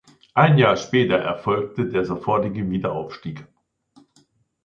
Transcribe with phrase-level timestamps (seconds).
[0.33, 3.45] Ein Jahr später erfolgte der sofortige Wiederaufstieg.